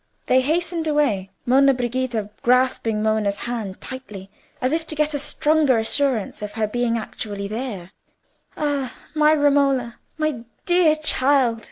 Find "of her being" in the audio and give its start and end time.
6.41-6.97